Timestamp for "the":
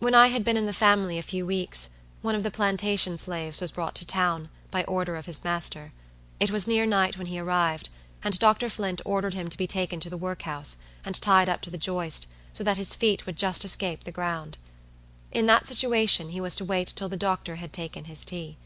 0.66-0.72, 2.42-2.50, 10.10-10.16, 11.70-11.78, 14.02-14.10, 17.08-17.16